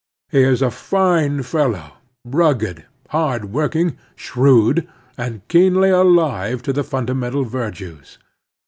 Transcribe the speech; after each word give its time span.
He 0.31 0.41
is 0.41 0.63
a 0.63 0.71
fine 0.71 1.43
fellow, 1.43 1.93
rugged, 2.25 2.85
hard 3.09 3.53
working, 3.53 3.99
shrewd, 4.15 4.89
and 5.15 5.47
keenly 5.47 5.91
alive 5.91 6.63
to 6.63 6.73
the 6.73 6.83
funda 6.83 7.13
mental 7.13 7.43
virtues. 7.43 8.17